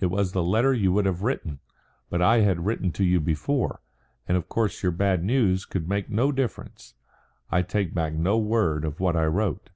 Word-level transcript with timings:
"It 0.00 0.06
was 0.06 0.32
the 0.32 0.42
letter 0.42 0.74
you 0.74 0.92
would 0.94 1.06
have 1.06 1.22
written. 1.22 1.60
But 2.10 2.20
I 2.20 2.38
had 2.38 2.66
written 2.66 2.90
to 2.90 3.04
you 3.04 3.20
before, 3.20 3.80
and 4.26 4.36
of 4.36 4.48
course 4.48 4.82
your 4.82 4.90
bad 4.90 5.22
news 5.22 5.64
could 5.64 5.88
make 5.88 6.10
no 6.10 6.32
difference. 6.32 6.94
I 7.48 7.62
take 7.62 7.94
back 7.94 8.12
no 8.12 8.38
word 8.38 8.84
of 8.84 8.98
what 8.98 9.14
I 9.14 9.26
wrote." 9.26 9.70